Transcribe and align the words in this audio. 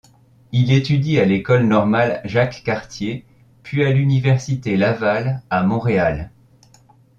Il 0.51 0.71
étudie 0.71 1.19
à 1.19 1.25
l'École 1.25 1.67
normale 1.67 2.21
Jacques-Cartier 2.25 3.23
puis 3.61 3.83
à 3.85 3.91
l'Université 3.91 4.75
Laval 4.75 5.43
à 5.51 5.61
Montréal. 5.61 6.31